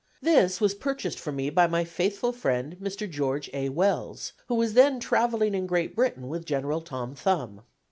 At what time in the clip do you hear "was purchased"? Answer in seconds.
0.59-1.19